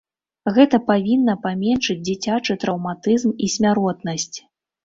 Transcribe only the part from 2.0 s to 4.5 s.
дзіцячы траўматызм і смяротнасць.